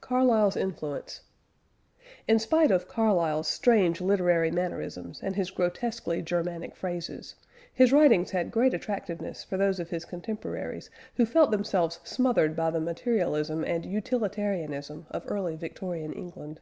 CARLYLE'S 0.00 0.56
INFLUENCE. 0.56 1.20
In 2.26 2.38
spite 2.38 2.70
of 2.70 2.88
Carlyle's 2.88 3.46
strange 3.46 4.00
literary 4.00 4.50
mannerisms 4.50 5.20
and 5.22 5.36
his 5.36 5.50
grotesquely 5.50 6.22
Germanic 6.22 6.74
phrases, 6.74 7.34
his 7.74 7.92
writings 7.92 8.30
had 8.30 8.50
great 8.50 8.72
attractiveness 8.72 9.44
for 9.44 9.58
those 9.58 9.78
of 9.78 9.90
his 9.90 10.06
contemporaries 10.06 10.88
who 11.16 11.26
felt 11.26 11.50
themselves 11.50 12.00
smothered 12.04 12.56
by 12.56 12.70
the 12.70 12.80
materialism 12.80 13.64
and 13.64 13.84
utilitarianism 13.84 15.04
of 15.10 15.24
early 15.30 15.56
Victorian 15.56 16.14
England. 16.14 16.60